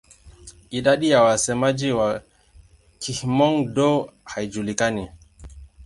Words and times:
Idadi 0.71 1.09
ya 1.09 1.21
wasemaji 1.23 1.91
wa 1.91 2.21
Kihmong-Dô 2.99 4.11
haijulikani. 4.25 5.09